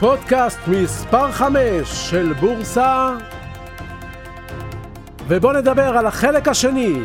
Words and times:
פודקאסט 0.00 0.58
מספר 0.66 1.32
5 1.32 1.56
של 1.84 2.32
בורסה, 2.32 3.10
ובואו 5.28 5.52
נדבר 5.52 5.98
על 5.98 6.06
החלק 6.06 6.48
השני. 6.48 6.98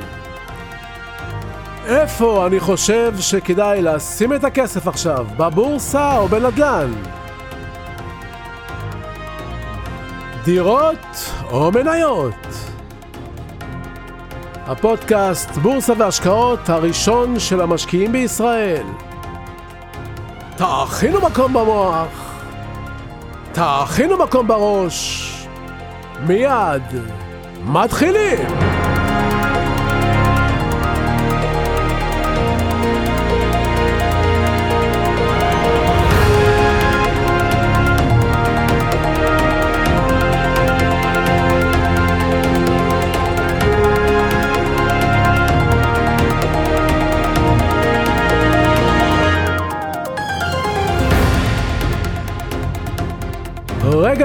איפה 1.86 2.48
אני 2.48 2.60
חושב 2.60 3.14
שכדאי 3.20 3.82
לשים 3.82 4.34
את 4.34 4.44
הכסף 4.44 4.88
עכשיו, 4.88 5.26
בבורסה 5.38 6.18
או 6.18 6.28
בנדל"ן? 6.28 6.94
דירות 10.44 11.32
או 11.52 11.72
מניות? 11.72 12.48
הפודקאסט 14.68 15.50
בורסה 15.50 15.94
והשקעות 15.98 16.70
הראשון 16.70 17.40
של 17.40 17.62
המשקיעים 17.62 18.12
בישראל. 18.12 18.86
תאכינו 20.58 21.22
מקום 21.22 21.54
במוח, 21.54 22.25
תאכינו 23.56 24.18
מקום 24.18 24.48
בראש, 24.48 25.32
מיד 26.28 26.84
מתחילים! 27.66 28.75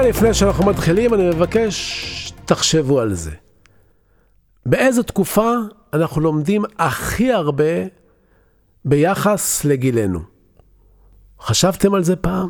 לפני 0.09 0.33
שאנחנו 0.33 0.65
מתחילים, 0.65 1.13
אני 1.13 1.29
מבקש, 1.29 2.33
תחשבו 2.45 2.99
על 2.99 3.13
זה. 3.13 3.31
באיזו 4.65 5.03
תקופה 5.03 5.53
אנחנו 5.93 6.21
לומדים 6.21 6.63
הכי 6.79 7.31
הרבה 7.31 7.63
ביחס 8.85 9.65
לגילנו? 9.65 10.19
חשבתם 11.41 11.93
על 11.93 12.03
זה 12.03 12.15
פעם? 12.15 12.47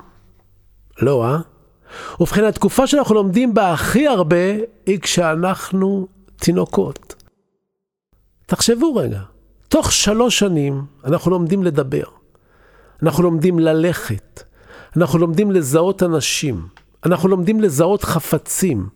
לא, 1.02 1.26
אה? 1.26 1.38
ובכן, 2.20 2.44
התקופה 2.44 2.88
שאנחנו 2.88 3.16
לומדים 3.16 3.54
בה 3.54 3.74
הכי 3.74 4.08
הרבה 4.08 4.56
היא 4.86 5.00
כשאנחנו 5.00 6.08
תינוקות. 6.36 7.16
תחשבו 8.46 8.96
רגע, 8.96 9.20
תוך 9.68 9.92
שלוש 9.92 10.40
שנים 10.40 10.86
אנחנו 11.06 11.32
לומדים 11.32 11.64
לדבר, 11.64 12.04
אנחנו 13.04 13.24
לומדים 13.24 13.60
ללכת, 13.60 14.44
אנחנו 14.98 15.20
לומדים 15.20 15.52
לזהות 15.52 16.04
אנשים, 16.04 16.68
אנחנו 17.06 17.30
לומדים 17.30 17.62
לזהות 17.62 18.04
חפצים. 18.04 18.90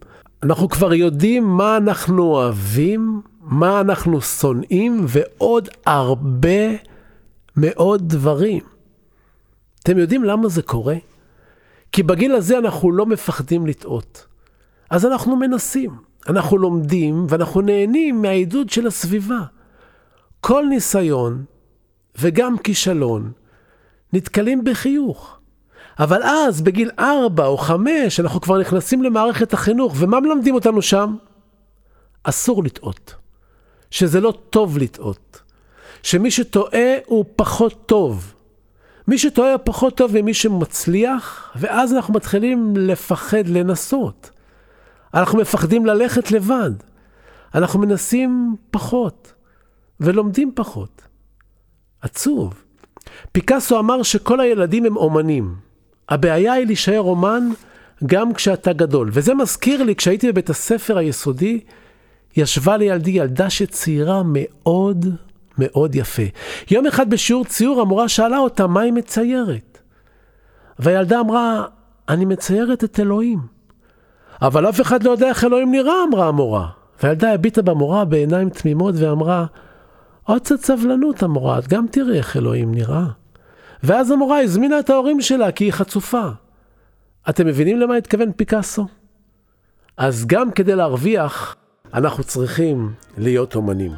אנחנו 0.43 0.69
כבר 0.69 0.93
יודעים 0.93 1.43
מה 1.43 1.77
אנחנו 1.77 2.23
אוהבים, 2.23 3.21
מה 3.41 3.81
אנחנו 3.81 4.21
שונאים, 4.21 5.05
ועוד 5.07 5.69
הרבה 5.85 6.75
מאוד 7.57 8.09
דברים. 8.09 8.63
אתם 9.83 9.97
יודעים 9.97 10.23
למה 10.23 10.49
זה 10.49 10.61
קורה? 10.61 10.95
כי 11.91 12.03
בגיל 12.03 12.35
הזה 12.35 12.57
אנחנו 12.57 12.91
לא 12.91 13.05
מפחדים 13.05 13.67
לטעות. 13.67 14.25
אז 14.89 15.05
אנחנו 15.05 15.35
מנסים, 15.35 15.91
אנחנו 16.29 16.57
לומדים 16.57 17.25
ואנחנו 17.29 17.61
נהנים 17.61 18.21
מהעידוד 18.21 18.69
של 18.69 18.87
הסביבה. 18.87 19.39
כל 20.41 20.65
ניסיון 20.69 21.45
וגם 22.19 22.57
כישלון 22.57 23.31
נתקלים 24.13 24.63
בחיוך. 24.63 25.34
אבל 25.99 26.23
אז, 26.23 26.61
בגיל 26.61 26.91
ארבע 26.99 27.45
או 27.45 27.57
חמש, 27.57 28.19
אנחנו 28.19 28.41
כבר 28.41 28.59
נכנסים 28.59 29.03
למערכת 29.03 29.53
החינוך, 29.53 29.93
ומה 29.97 30.19
מלמדים 30.19 30.55
אותנו 30.55 30.81
שם? 30.81 31.15
אסור 32.23 32.63
לטעות. 32.63 33.15
שזה 33.91 34.21
לא 34.21 34.33
טוב 34.49 34.77
לטעות. 34.77 35.41
שמי 36.03 36.31
שטועה 36.31 36.95
הוא 37.05 37.25
פחות 37.35 37.85
טוב. 37.85 38.33
מי 39.07 39.17
שטועה 39.17 39.51
הוא 39.51 39.59
פחות 39.63 39.97
טוב 39.97 40.21
ממי 40.21 40.33
שמצליח, 40.33 41.51
ואז 41.55 41.93
אנחנו 41.93 42.13
מתחילים 42.13 42.73
לפחד 42.77 43.47
לנסות. 43.47 44.29
אנחנו 45.13 45.39
מפחדים 45.39 45.85
ללכת 45.85 46.31
לבד. 46.31 46.71
אנחנו 47.55 47.79
מנסים 47.79 48.55
פחות, 48.71 49.33
ולומדים 49.99 50.51
פחות. 50.55 51.01
עצוב. 52.01 52.63
פיקאסו 53.31 53.79
אמר 53.79 54.03
שכל 54.03 54.39
הילדים 54.39 54.85
הם 54.85 54.97
אומנים. 54.97 55.55
הבעיה 56.09 56.53
היא 56.53 56.65
להישאר 56.65 56.99
אומן 56.99 57.49
גם 58.05 58.33
כשאתה 58.33 58.73
גדול. 58.73 59.09
וזה 59.13 59.33
מזכיר 59.33 59.83
לי, 59.83 59.95
כשהייתי 59.95 60.31
בבית 60.31 60.49
הספר 60.49 60.97
היסודי, 60.97 61.59
ישבה 62.37 62.77
לידי 62.77 63.11
ילדה 63.11 63.49
שציירה 63.49 64.21
מאוד 64.25 65.05
מאוד 65.57 65.95
יפה. 65.95 66.23
יום 66.71 66.85
אחד 66.85 67.09
בשיעור 67.09 67.45
ציור 67.45 67.81
המורה 67.81 68.09
שאלה 68.09 68.37
אותה 68.37 68.67
מה 68.67 68.81
היא 68.81 68.93
מציירת. 68.93 69.79
והילדה 70.79 71.19
אמרה, 71.19 71.65
אני 72.09 72.25
מציירת 72.25 72.83
את 72.83 72.99
אלוהים. 72.99 73.39
אבל 74.41 74.69
אף 74.69 74.81
אחד 74.81 75.03
לא 75.03 75.11
יודע 75.11 75.27
איך 75.27 75.43
אלוהים 75.43 75.71
נראה, 75.71 75.93
אמרה 76.09 76.27
המורה. 76.27 76.67
והילדה 77.03 77.33
הביטה 77.33 77.61
במורה 77.61 78.05
בעיניים 78.05 78.49
תמימות 78.49 78.95
ואמרה, 78.97 79.45
עוד 80.23 80.41
קצת 80.41 80.59
סבלנות 80.61 81.23
המורה, 81.23 81.59
את 81.59 81.67
גם 81.67 81.85
תראי 81.91 82.17
איך 82.17 82.37
אלוהים 82.37 82.75
נראה. 82.75 83.05
ואז 83.83 84.11
המורה 84.11 84.39
הזמינה 84.39 84.79
את 84.79 84.89
ההורים 84.89 85.21
שלה 85.21 85.51
כי 85.51 85.63
היא 85.63 85.71
חצופה. 85.71 86.27
אתם 87.29 87.47
מבינים 87.47 87.79
למה 87.79 87.95
התכוון 87.95 88.31
פיקאסו? 88.31 88.87
אז 89.97 90.25
גם 90.25 90.51
כדי 90.51 90.75
להרוויח, 90.75 91.55
אנחנו 91.93 92.23
צריכים 92.23 92.93
להיות 93.17 93.55
אומנים. 93.55 93.91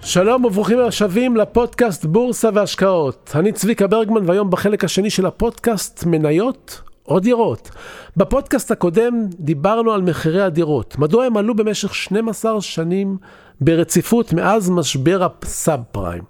שלום 0.00 0.44
וברוכים 0.44 0.78
השבים 0.78 1.36
לפודקאסט 1.36 2.04
בורסה 2.04 2.48
והשקעות. 2.54 3.32
אני 3.34 3.52
צביקה 3.52 3.86
ברגמן 3.86 4.28
והיום 4.30 4.50
בחלק 4.50 4.84
השני 4.84 5.10
של 5.10 5.26
הפודקאסט 5.26 6.04
מניות 6.06 6.87
או 7.08 7.20
דירות. 7.20 7.70
בפודקאסט 8.16 8.70
הקודם 8.70 9.26
דיברנו 9.40 9.92
על 9.92 10.02
מחירי 10.02 10.42
הדירות. 10.42 10.98
מדוע 10.98 11.24
הם 11.24 11.36
עלו 11.36 11.54
במשך 11.54 11.94
12 11.94 12.60
שנים 12.60 13.16
ברציפות 13.60 14.32
מאז 14.32 14.70
משבר 14.70 15.26
הסאב 15.42 15.80
פריים. 15.92 16.22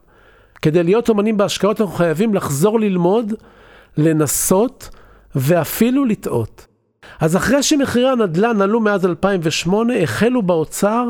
כדי 0.63 0.83
להיות 0.83 1.09
אומנים 1.09 1.37
בהשקעות 1.37 1.81
אנחנו 1.81 1.95
חייבים 1.95 2.35
לחזור 2.35 2.81
ללמוד, 2.81 3.33
לנסות 3.97 4.91
ואפילו 5.35 6.05
לטעות. 6.05 6.67
אז 7.21 7.37
אחרי 7.37 7.63
שמחירי 7.63 8.09
הנדל"ן 8.09 8.63
עלו 8.63 8.81
מאז 8.81 9.07
2008, 9.07 10.03
החלו 10.03 10.43
באוצר 10.43 11.05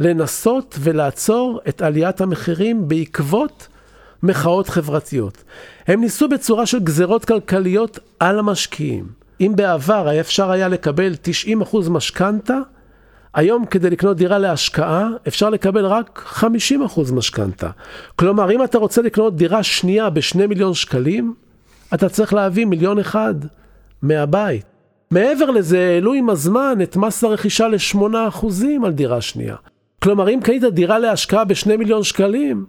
לנסות 0.00 0.76
ולעצור 0.80 1.60
את 1.68 1.82
עליית 1.82 2.20
המחירים 2.20 2.88
בעקבות 2.88 3.68
מחאות 4.22 4.68
חברתיות. 4.68 5.44
הם 5.86 6.00
ניסו 6.00 6.28
בצורה 6.28 6.66
של 6.66 6.78
גזרות 6.78 7.24
כלכליות 7.24 7.98
על 8.20 8.38
המשקיעים. 8.38 9.06
אם 9.40 9.52
בעבר 9.56 10.20
אפשר 10.20 10.50
היה 10.50 10.68
לקבל 10.68 11.14
90% 11.70 11.90
משכנתה, 11.90 12.58
היום 13.34 13.66
כדי 13.66 13.90
לקנות 13.90 14.16
דירה 14.16 14.38
להשקעה 14.38 15.08
אפשר 15.28 15.50
לקבל 15.50 15.86
רק 15.86 16.22
50% 16.40 17.12
משכנתה. 17.12 17.70
כלומר, 18.16 18.50
אם 18.50 18.64
אתה 18.64 18.78
רוצה 18.78 19.02
לקנות 19.02 19.36
דירה 19.36 19.62
שנייה 19.62 20.10
בשני 20.10 20.46
מיליון 20.46 20.74
שקלים, 20.74 21.34
אתה 21.94 22.08
צריך 22.08 22.34
להביא 22.34 22.64
מיליון 22.64 22.98
אחד 22.98 23.34
מהבית. 24.02 24.64
מעבר 25.10 25.50
לזה, 25.50 25.78
העלו 25.78 26.12
עם 26.12 26.30
הזמן 26.30 26.78
את 26.82 26.96
מס 26.96 27.24
הרכישה 27.24 27.68
ל-8% 27.68 28.46
על 28.84 28.92
דירה 28.92 29.20
שנייה. 29.20 29.56
כלומר, 30.02 30.28
אם 30.28 30.40
קנית 30.42 30.62
דירה 30.64 30.98
להשקעה 30.98 31.44
בשני 31.44 31.76
מיליון 31.76 32.02
שקלים, 32.02 32.66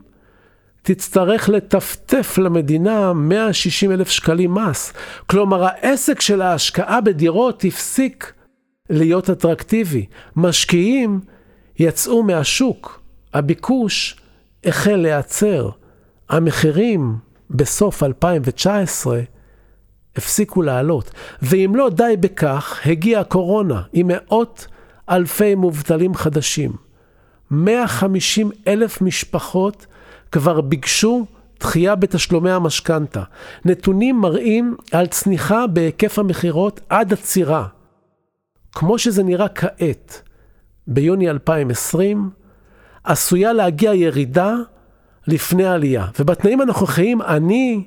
תצטרך 0.82 1.50
לטפטף 1.50 2.38
למדינה 2.38 3.14
160 3.14 3.92
אלף 3.92 4.10
שקלים 4.10 4.54
מס. 4.54 4.94
כלומר, 5.28 5.64
העסק 5.64 6.22
של 6.22 6.42
ההשקעה 6.42 7.02
בדירות 7.02 7.64
הפסיק 7.68 8.34
להיות 8.90 9.30
אטרקטיבי. 9.30 10.06
משקיעים 10.36 11.20
יצאו 11.80 12.24
מהשוק, 12.24 13.02
הביקוש 13.34 14.16
החל 14.66 14.96
להיעצר. 14.96 15.70
המחירים 16.30 17.16
בסוף 17.50 18.04
2019 18.04 19.20
הפסיקו 20.16 20.62
לעלות. 20.62 21.12
ואם 21.42 21.72
לא 21.76 21.90
די 21.90 22.16
בכך, 22.20 22.80
הגיעה 22.86 23.22
הקורונה 23.22 23.82
עם 23.94 24.08
מאות 24.08 24.68
אלפי 25.10 25.56
מובטלים 25.56 26.16
חדשים. 26.16 26.72
150 27.52 28.52
אלף 28.68 29.02
משפחות 29.02 29.86
כבר 30.32 30.62
ביקשו 30.62 31.26
דחייה 31.60 31.96
בתשלומי 31.96 32.52
המשכנתה. 32.52 33.24
נתונים 33.66 34.16
מראים 34.22 34.76
על 34.92 35.08
צניחה 35.08 35.68
בהיקף 35.68 36.20
המכירות 36.20 36.82
עד 36.90 37.14
עצירה. 37.14 37.68
כמו 38.72 39.00
שזה 39.00 39.24
נראה 39.24 39.48
כעת, 39.48 40.22
ביוני 40.88 41.30
2020, 41.30 42.30
עשויה 43.04 43.54
להגיע 43.54 43.94
ירידה 43.94 44.56
לפני 45.28 45.66
עלייה. 45.66 46.08
ובתנאים 46.20 46.62
הנוכחיים 46.62 47.22
אני 47.22 47.84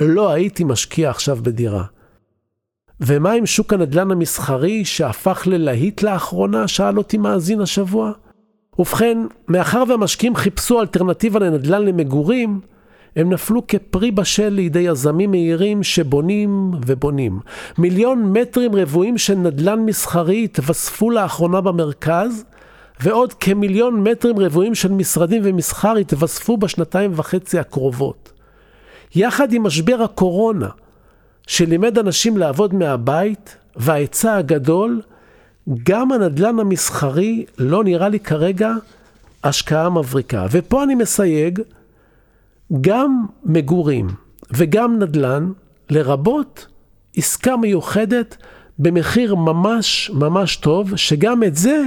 לא 0.00 0.32
הייתי 0.32 0.64
משקיע 0.64 1.10
עכשיו 1.10 1.36
בדירה. 1.42 1.84
ומה 3.00 3.32
עם 3.32 3.46
שוק 3.46 3.72
הנדל"ן 3.72 4.10
המסחרי 4.10 4.84
שהפך 4.84 5.42
ללהיט 5.46 6.02
לאחרונה? 6.02 6.68
שאל 6.68 6.98
אותי 6.98 7.18
מאזין 7.18 7.60
השבוע. 7.60 8.12
ובכן, 8.78 9.18
מאחר 9.48 9.84
והמשקיעים 9.88 10.36
חיפשו 10.36 10.80
אלטרנטיבה 10.80 11.40
לנדל"ן 11.40 11.82
למגורים, 11.82 12.60
הם 13.16 13.32
נפלו 13.32 13.66
כפרי 13.66 14.10
בשל 14.10 14.48
לידי 14.48 14.78
יזמים 14.78 15.30
מהירים 15.30 15.82
שבונים 15.82 16.70
ובונים. 16.86 17.40
מיליון 17.78 18.32
מטרים 18.32 18.74
רבועים 18.74 19.18
של 19.18 19.34
נדל"ן 19.34 19.80
מסחרי 19.80 20.44
התווספו 20.44 21.10
לאחרונה 21.10 21.60
במרכז, 21.60 22.44
ועוד 23.00 23.32
כמיליון 23.32 24.08
מטרים 24.08 24.38
רבועים 24.38 24.74
של 24.74 24.92
משרדים 24.92 25.42
ומסחר 25.44 25.96
התווספו 25.96 26.56
בשנתיים 26.56 27.10
וחצי 27.14 27.58
הקרובות. 27.58 28.32
יחד 29.14 29.52
עם 29.52 29.62
משבר 29.62 30.02
הקורונה, 30.02 30.68
שלימד 31.46 31.98
אנשים 31.98 32.36
לעבוד 32.36 32.74
מהבית, 32.74 33.56
וההיצע 33.76 34.36
הגדול, 34.36 35.02
גם 35.82 36.12
הנדל"ן 36.12 36.58
המסחרי 36.58 37.44
לא 37.58 37.84
נראה 37.84 38.08
לי 38.08 38.20
כרגע 38.20 38.72
השקעה 39.44 39.90
מבריקה. 39.90 40.46
ופה 40.50 40.84
אני 40.84 40.94
מסייג, 40.94 41.60
גם 42.80 43.26
מגורים 43.44 44.06
וגם 44.50 44.98
נדל"ן, 44.98 45.52
לרבות 45.90 46.66
עסקה 47.16 47.56
מיוחדת 47.56 48.36
במחיר 48.78 49.34
ממש 49.34 50.10
ממש 50.14 50.56
טוב, 50.56 50.96
שגם 50.96 51.42
את 51.42 51.56
זה 51.56 51.82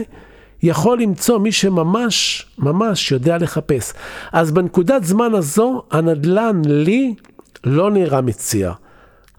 יכול 0.64 1.02
למצוא 1.02 1.40
מי 1.40 1.52
שממש 1.52 2.46
ממש 2.58 3.12
יודע 3.12 3.38
לחפש. 3.38 3.94
אז 4.32 4.52
בנקודת 4.52 5.04
זמן 5.04 5.34
הזו, 5.34 5.84
הנדל"ן 5.92 6.62
לי 6.66 7.16
לא 7.64 7.92
נראה 7.92 8.22
מציע. 8.22 8.74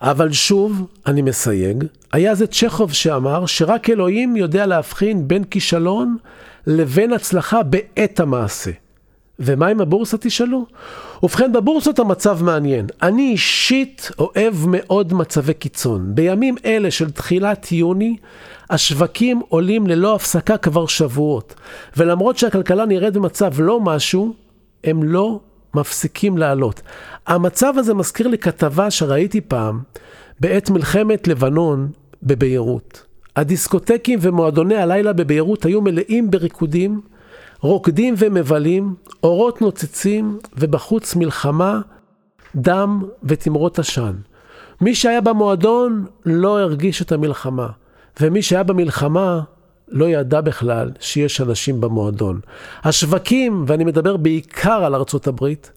אבל 0.03 0.33
שוב, 0.33 0.87
אני 1.07 1.23
מסייג, 1.23 1.85
היה 2.13 2.35
זה 2.35 2.47
צ'כוב 2.47 2.93
שאמר 2.93 3.47
שרק 3.47 3.91
אלוהים 3.91 4.37
יודע 4.37 4.67
להבחין 4.67 5.29
בין 5.29 5.45
כישלון 5.45 6.17
לבין 6.67 7.13
הצלחה 7.13 7.63
בעת 7.63 8.21
המעשה. 8.21 8.71
ומה 9.39 9.67
עם 9.67 9.81
הבורסה 9.81 10.17
תשאלו? 10.19 10.67
ובכן, 11.23 11.53
בבורסות 11.53 11.99
המצב 11.99 12.43
מעניין. 12.43 12.87
אני 13.03 13.31
אישית 13.31 14.11
אוהב 14.19 14.55
מאוד 14.67 15.13
מצבי 15.13 15.55
קיצון. 15.55 16.15
בימים 16.15 16.55
אלה 16.65 16.91
של 16.91 17.11
תחילת 17.11 17.73
יוני, 17.73 18.17
השווקים 18.71 19.41
עולים 19.49 19.87
ללא 19.87 20.15
הפסקה 20.15 20.57
כבר 20.57 20.87
שבועות. 20.87 21.55
ולמרות 21.97 22.39
שהכלכלה 22.39 22.87
נראית 22.87 23.15
במצב 23.15 23.61
לא 23.61 23.81
משהו, 23.81 24.35
הם 24.85 25.03
לא 25.03 25.41
מפסיקים 25.75 26.39
לעלות. 26.39 26.83
המצב 27.27 27.75
הזה 27.77 27.95
מזכיר 27.95 28.29
לי 28.29 28.39
כתבה 28.39 28.91
שראיתי 28.91 29.41
פעם 29.41 29.81
בעת 30.41 30.71
מלחמת 30.71 31.29
לבנון 31.29 31.89
בביירות. 32.23 33.03
הדיסקוטקים 33.37 34.19
ומועדוני 34.23 34.77
הלילה 34.77 35.13
בביירות 35.13 35.65
היו 35.65 35.81
מלאים 35.81 36.31
בריקודים, 36.31 37.01
רוקדים 37.61 38.15
ומבלים, 38.19 38.95
אורות 39.23 39.63
נוצצים, 39.63 40.39
ובחוץ 40.57 41.17
מלחמה, 41.17 41.81
דם 42.57 43.03
ותמרות 43.25 43.79
עשן. 43.79 44.13
מי 44.81 44.95
שהיה 44.95 45.21
במועדון 45.21 46.05
לא 46.27 46.61
הרגיש 46.61 47.03
את 47.03 47.13
המלחמה, 47.13 47.69
ומי 48.21 48.43
שהיה 48.43 48.63
במלחמה 48.63 49.41
לא 49.91 50.09
ידע 50.09 50.41
בכלל 50.41 50.91
שיש 51.01 51.41
אנשים 51.41 51.81
במועדון. 51.81 52.41
השווקים, 52.85 53.65
ואני 53.67 53.85
מדבר 53.85 54.17
בעיקר 54.17 54.85
על 54.85 54.95
ארצות 54.95 55.27
הברית, 55.27 55.73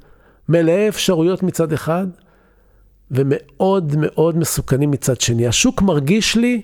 מלאי 0.50 0.90
אפשרויות 0.90 1.44
מצד 1.44 1.74
אחד, 1.74 2.08
ומאוד 3.12 3.96
מאוד 3.98 4.38
מסוכנים 4.38 4.92
מצד 4.92 5.22
שני. 5.22 5.48
השוק 5.48 5.82
מרגיש 5.82 6.36
לי 6.36 6.62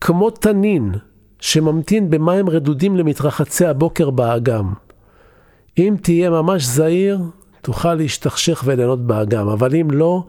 כמו 0.00 0.30
תנין 0.30 0.92
שממתין 1.40 2.10
במים 2.10 2.48
רדודים 2.48 2.96
למתרחצי 2.96 3.66
הבוקר 3.66 4.10
באגם. 4.10 4.72
אם 5.78 5.94
תהיה 6.02 6.30
ממש 6.30 6.64
זהיר, 6.64 7.18
תוכל 7.62 7.94
להשתכשך 7.94 8.62
וליהנות 8.66 9.06
באגם, 9.06 9.48
אבל 9.48 9.74
אם 9.74 9.90
לא, 9.90 10.24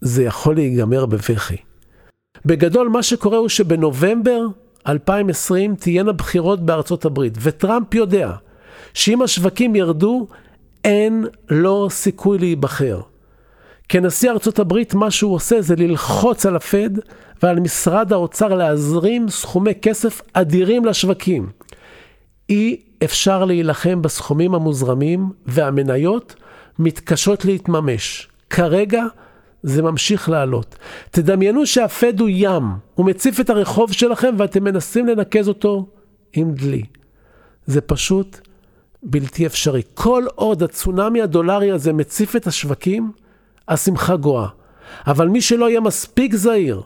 זה 0.00 0.24
יכול 0.24 0.54
להיגמר 0.54 1.06
בבכי. 1.06 1.56
בגדול, 2.46 2.88
מה 2.88 3.02
שקורה 3.02 3.38
הוא 3.38 3.48
שבנובמבר 3.48 4.46
2020 4.86 5.74
תהיינה 5.74 6.12
בחירות 6.12 6.60
בארצות 6.66 7.04
הברית, 7.04 7.38
וטראמפ 7.40 7.94
יודע 7.94 8.32
שאם 8.94 9.22
השווקים 9.22 9.76
ירדו, 9.76 10.26
אין 10.84 11.26
לו 11.50 11.90
סיכוי 11.90 12.38
להיבחר. 12.38 13.00
כנשיא 13.88 14.30
ארצות 14.30 14.58
הברית, 14.58 14.94
מה 14.94 15.10
שהוא 15.10 15.34
עושה 15.34 15.62
זה 15.62 15.76
ללחוץ 15.76 16.46
על 16.46 16.56
הפד 16.56 16.90
ועל 17.42 17.60
משרד 17.60 18.12
האוצר 18.12 18.48
להזרים 18.48 19.28
סכומי 19.28 19.74
כסף 19.82 20.22
אדירים 20.32 20.84
לשווקים. 20.84 21.48
אי 22.48 22.80
אפשר 23.04 23.44
להילחם 23.44 24.02
בסכומים 24.02 24.54
המוזרמים, 24.54 25.30
והמניות 25.46 26.34
מתקשות 26.78 27.44
להתממש. 27.44 28.28
כרגע 28.50 29.02
זה 29.64 29.82
ממשיך 29.82 30.28
לעלות. 30.28 30.76
תדמיינו 31.10 31.66
שהפד 31.66 32.20
הוא 32.20 32.28
ים, 32.32 32.62
הוא 32.94 33.06
מציף 33.06 33.40
את 33.40 33.50
הרחוב 33.50 33.92
שלכם 33.92 34.34
ואתם 34.38 34.64
מנסים 34.64 35.06
לנקז 35.06 35.48
אותו 35.48 35.86
עם 36.32 36.52
דלי. 36.52 36.82
זה 37.66 37.80
פשוט 37.80 38.38
בלתי 39.02 39.46
אפשרי. 39.46 39.82
כל 39.94 40.24
עוד 40.34 40.62
הצונאמי 40.62 41.22
הדולרי 41.22 41.70
הזה 41.70 41.92
מציף 41.92 42.36
את 42.36 42.46
השווקים, 42.46 43.12
השמחה 43.68 44.16
גואה. 44.16 44.48
אבל 45.06 45.28
מי 45.28 45.40
שלא 45.40 45.70
יהיה 45.70 45.80
מספיק 45.80 46.34
זהיר, 46.34 46.82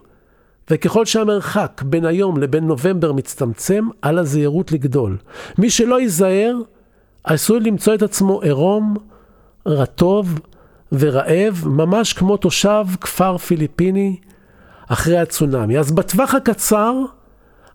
וככל 0.71 1.05
שהמרחק 1.05 1.83
בין 1.87 2.05
היום 2.05 2.37
לבין 2.37 2.65
נובמבר 2.65 3.13
מצטמצם, 3.13 3.89
על 4.03 4.19
הזהירות 4.19 4.73
לגדול. 4.73 5.17
מי 5.59 5.71
שלא 5.71 6.01
ייזהר, 6.01 6.57
עשוי 7.25 7.61
למצוא 7.61 7.95
את 7.95 8.03
עצמו 8.03 8.43
עירום, 8.43 8.97
רטוב 9.67 10.41
ורעב, 10.93 11.63
ממש 11.67 12.13
כמו 12.13 12.37
תושב 12.37 12.87
כפר 13.01 13.39
פיליפיני 13.39 14.17
אחרי 14.89 15.19
הצונאמי. 15.19 15.79
אז 15.79 15.93
בטווח 15.93 16.35
הקצר, 16.35 16.95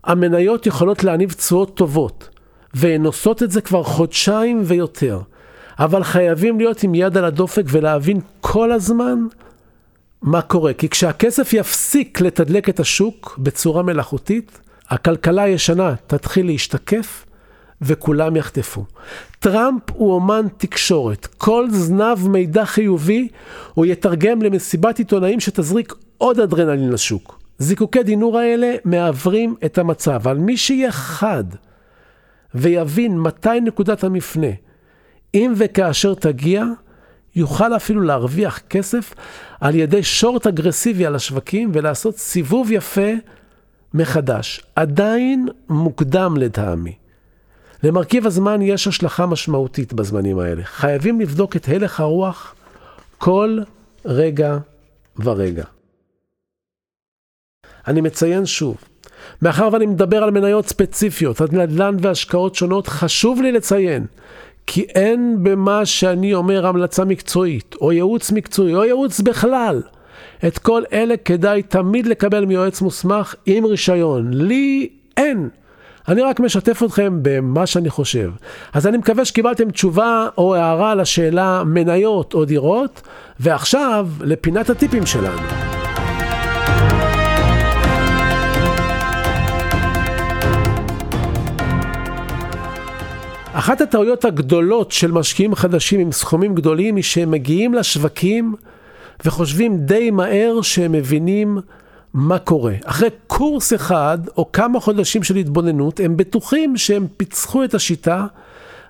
המניות 0.04 0.66
יכולות 0.66 1.04
להניב 1.04 1.32
תשואות 1.32 1.76
טובות, 1.76 2.28
והן 2.74 3.06
עושות 3.06 3.42
את 3.42 3.50
זה 3.50 3.60
כבר 3.60 3.82
חודשיים 3.82 4.62
ויותר. 4.64 5.20
אבל 5.78 6.04
חייבים 6.04 6.58
להיות 6.58 6.82
עם 6.82 6.94
יד 6.94 7.16
על 7.16 7.24
הדופק 7.24 7.64
ולהבין 7.66 8.20
כל 8.40 8.72
הזמן 8.72 9.26
מה 10.22 10.42
קורה. 10.42 10.72
כי 10.72 10.88
כשהכסף 10.88 11.52
יפסיק 11.52 12.20
לתדלק 12.20 12.68
את 12.68 12.80
השוק 12.80 13.38
בצורה 13.42 13.82
מלאכותית, 13.82 14.60
הכלכלה 14.88 15.42
הישנה 15.42 15.94
תתחיל 16.06 16.46
להשתקף 16.46 17.26
וכולם 17.84 18.36
יחטפו. 18.36 18.84
טראמפ 19.38 19.82
הוא 19.92 20.14
אומן 20.14 20.46
תקשורת. 20.56 21.26
כל 21.26 21.66
זנב 21.70 22.28
מידע 22.28 22.64
חיובי 22.64 23.28
הוא 23.74 23.86
יתרגם 23.86 24.42
למסיבת 24.42 24.98
עיתונאים 24.98 25.40
שתזריק 25.40 25.94
עוד 26.18 26.40
אדרנלין 26.40 26.90
לשוק. 26.90 27.40
זיקוקי 27.58 28.02
דינור 28.02 28.38
האלה 28.38 28.74
מעוורים 28.84 29.54
את 29.64 29.78
המצב, 29.78 30.10
אבל 30.10 30.36
מי 30.36 30.56
שיהיה 30.56 30.92
חד 30.92 31.44
ויבין 32.54 33.18
מתי 33.18 33.60
נקודת 33.62 34.04
המפנה, 34.04 34.46
אם 35.34 35.52
וכאשר 35.56 36.14
תגיע, 36.14 36.64
יוכל 37.36 37.76
אפילו 37.76 38.00
להרוויח 38.00 38.58
כסף 38.58 39.14
על 39.60 39.74
ידי 39.74 40.02
שורט 40.02 40.46
אגרסיבי 40.46 41.06
על 41.06 41.14
השווקים 41.14 41.70
ולעשות 41.74 42.18
סיבוב 42.18 42.72
יפה 42.72 43.10
מחדש. 43.94 44.60
עדיין 44.76 45.48
מוקדם 45.68 46.36
לטעמי. 46.36 47.03
למרכיב 47.84 48.26
הזמן 48.26 48.62
יש 48.62 48.86
השלכה 48.86 49.26
משמעותית 49.26 49.92
בזמנים 49.92 50.38
האלה. 50.38 50.64
חייבים 50.64 51.20
לבדוק 51.20 51.56
את 51.56 51.68
הלך 51.68 52.00
הרוח 52.00 52.54
כל 53.18 53.58
רגע 54.04 54.58
ורגע. 55.18 55.64
אני 57.86 58.00
מציין 58.00 58.46
שוב, 58.46 58.76
מאחר 59.42 59.68
ואני 59.72 59.86
מדבר 59.86 60.24
על 60.24 60.30
מניות 60.30 60.68
ספציפיות, 60.68 61.40
על 61.40 61.48
נדל"ן 61.52 61.96
והשקעות 62.00 62.54
שונות, 62.54 62.88
חשוב 62.88 63.42
לי 63.42 63.52
לציין 63.52 64.06
כי 64.66 64.82
אין 64.82 65.36
במה 65.42 65.86
שאני 65.86 66.34
אומר 66.34 66.66
המלצה 66.66 67.04
מקצועית, 67.04 67.74
או 67.80 67.92
ייעוץ 67.92 68.32
מקצועי, 68.32 68.74
או 68.74 68.84
ייעוץ 68.84 69.20
בכלל. 69.20 69.82
את 70.46 70.58
כל 70.58 70.82
אלה 70.92 71.16
כדאי 71.16 71.62
תמיד 71.62 72.06
לקבל 72.06 72.44
מיועץ 72.44 72.80
מוסמך 72.80 73.34
עם 73.46 73.64
רישיון. 73.64 74.32
לי 74.32 74.88
אין. 75.16 75.48
אני 76.08 76.22
רק 76.22 76.40
משתף 76.40 76.82
אתכם 76.82 77.18
במה 77.22 77.66
שאני 77.66 77.90
חושב. 77.90 78.30
אז 78.72 78.86
אני 78.86 78.96
מקווה 78.96 79.24
שקיבלתם 79.24 79.70
תשובה 79.70 80.28
או 80.38 80.54
הערה 80.54 80.94
לשאלה 80.94 81.62
מניות 81.66 82.34
או 82.34 82.44
דירות, 82.44 83.02
ועכשיו 83.40 84.08
לפינת 84.20 84.70
הטיפים 84.70 85.06
שלנו. 85.06 85.38
אחת 93.52 93.80
הטעויות 93.80 94.24
הגדולות 94.24 94.92
של 94.92 95.12
משקיעים 95.12 95.54
חדשים 95.54 96.00
עם 96.00 96.12
סכומים 96.12 96.54
גדולים 96.54 96.96
היא 96.96 97.04
שהם 97.04 97.30
מגיעים 97.30 97.74
לשווקים 97.74 98.54
וחושבים 99.24 99.78
די 99.78 100.10
מהר 100.10 100.62
שהם 100.62 100.92
מבינים 100.92 101.58
מה 102.14 102.38
קורה. 102.38 102.74
אחרי 102.84 103.08
קורס 103.26 103.74
אחד 103.74 104.18
או 104.36 104.52
כמה 104.52 104.80
חודשים 104.80 105.22
של 105.22 105.36
התבוננות, 105.36 106.00
הם 106.00 106.16
בטוחים 106.16 106.76
שהם 106.76 107.06
פיצחו 107.16 107.64
את 107.64 107.74
השיטה 107.74 108.26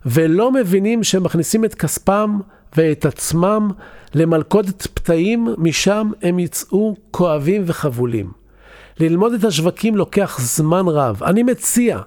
ולא 0.07 0.53
מבינים 0.53 1.05
שהם 1.05 1.23
מכניסים 1.23 1.65
את 1.65 1.75
כספם 1.75 2.39
ואת 2.77 3.05
עצמם 3.05 3.71
למלכודת 4.15 4.87
פתאים, 4.87 5.49
משם 5.59 6.11
הם 6.23 6.39
יצאו 6.39 6.97
כואבים 7.11 7.63
וחבולים. 7.67 8.33
ללמוד 9.01 9.33
את 9.33 9.45
השווקים 9.45 9.97
לוקח 9.97 10.41
זמן 10.41 10.89
רב. 10.89 11.23
אני 11.23 11.43
מציע 11.43 11.99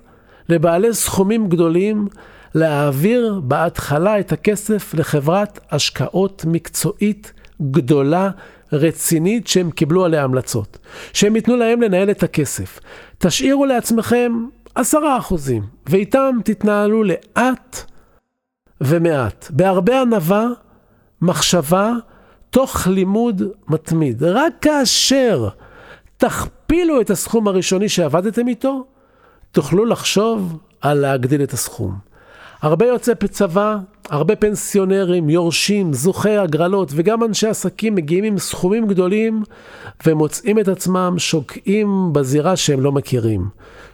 לבעלי 0.50 0.94
סכומים 0.94 1.50
גדולים 1.50 2.08
להעביר 2.56 3.42
בהתחלה 3.44 4.20
את 4.20 4.32
הכסף 4.32 4.94
לחברת 4.94 5.60
השקעות 5.72 6.46
מקצועית 6.48 7.34
גדולה, 7.72 8.30
רצינית, 8.72 9.48
שהם 9.48 9.72
קיבלו 9.72 10.06
עליה 10.06 10.24
המלצות. 10.24 10.78
שהם 11.14 11.36
ייתנו 11.36 11.56
להם 11.56 11.82
לנהל 11.82 12.12
את 12.12 12.24
הכסף. 12.24 12.80
תשאירו 13.18 13.66
לעצמכם 13.66 14.32
עשרה 14.76 15.18
אחוזים, 15.18 15.64
ואיתם 15.90 16.36
תתנהלו 16.44 17.04
לאט 17.04 17.92
ומעט. 18.82 19.48
בהרבה 19.50 20.02
ענווה, 20.02 20.48
מחשבה, 21.22 21.94
תוך 22.50 22.88
לימוד 22.88 23.42
מתמיד. 23.68 24.24
רק 24.24 24.54
כאשר 24.62 25.50
תכפילו 26.18 27.02
את 27.02 27.10
הסכום 27.10 27.48
הראשוני 27.48 27.90
שעבדתם 27.90 28.48
איתו, 28.48 28.86
תוכלו 29.52 29.86
לחשוב 29.86 30.58
על 30.82 30.98
להגדיל 30.98 31.44
את 31.44 31.54
הסכום. 31.54 32.07
הרבה 32.62 32.86
יוצאי 32.86 33.14
צבא, 33.30 33.78
הרבה 34.10 34.36
פנסיונרים, 34.36 35.30
יורשים, 35.30 35.94
זוכי 35.94 36.38
הגרלות 36.38 36.92
וגם 36.96 37.24
אנשי 37.24 37.48
עסקים 37.48 37.96
מגיעים 37.96 38.24
עם 38.24 38.38
סכומים 38.38 38.88
גדולים 38.88 39.44
ומוצאים 40.06 40.60
את 40.60 40.68
עצמם 40.68 41.16
שוקעים 41.18 42.10
בזירה 42.14 42.56
שהם 42.56 42.82
לא 42.82 42.92
מכירים. 42.92 43.50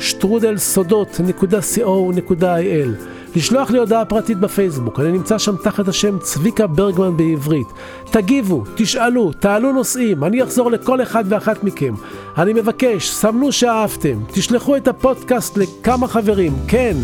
שטרודל 0.00 0.58
סודות.co.il. 0.58 2.88
לשלוח 3.36 3.70
לי 3.70 3.78
הודעה 3.78 4.04
פרטית 4.04 4.38
בפייסבוק, 4.40 5.00
אני 5.00 5.12
נמצא 5.12 5.38
שם 5.38 5.56
תחת 5.56 5.88
השם 5.88 6.18
צביקה 6.18 6.66
ברגמן 6.66 7.16
בעברית. 7.16 7.66
תגיבו, 8.10 8.64
תשאלו, 8.74 9.32
תעלו 9.32 9.72
נושאים, 9.72 10.24
אני 10.24 10.42
אחזור 10.42 10.70
לכל 10.70 11.02
אחד 11.02 11.24
ואחת 11.28 11.64
מכם. 11.64 11.94
אני 12.38 12.52
מבקש, 12.52 13.10
סמנו 13.10 13.52
שאהבתם, 13.52 14.18
תשלחו 14.26 14.76
את 14.76 14.88
הפודקאסט 14.88 15.56
לכמה 15.56 16.08
חברים, 16.08 16.52
כן, 16.68 16.96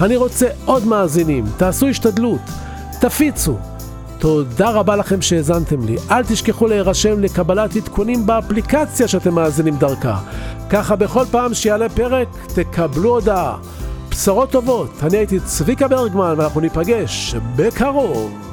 אני 0.00 0.16
רוצה 0.16 0.48
עוד 0.64 0.86
מאזינים, 0.86 1.44
תעשו 1.56 1.86
השתדלות, 1.86 2.40
תפיצו. 3.00 3.56
תודה 4.18 4.70
רבה 4.70 4.96
לכם 4.96 5.22
שהאזנתם 5.22 5.86
לי. 5.86 5.96
אל 6.10 6.24
תשכחו 6.24 6.66
להירשם 6.66 7.20
לקבלת 7.20 7.76
עדכונים 7.76 8.26
באפליקציה 8.26 9.08
שאתם 9.08 9.34
מאזינים 9.34 9.76
דרכה. 9.76 10.18
ככה 10.70 10.96
בכל 10.96 11.24
פעם 11.30 11.54
שיעלה 11.54 11.88
פרק, 11.88 12.28
תקבלו 12.54 13.10
הודעה. 13.10 13.56
בשורות 14.10 14.50
טובות, 14.50 14.90
אני 15.02 15.16
הייתי 15.16 15.40
צביקה 15.40 15.88
ברגמן 15.88 16.34
ואנחנו 16.38 16.60
ניפגש 16.60 17.34
בקרוב. 17.56 18.49